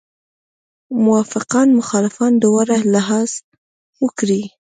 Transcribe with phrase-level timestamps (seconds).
[1.05, 3.29] موافقان مخالفان دواړه لحاظ
[4.03, 4.41] وکړي.